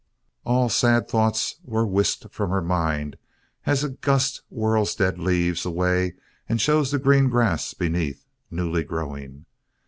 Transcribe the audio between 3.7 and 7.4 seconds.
a gust whirls dead leaves away and shows the green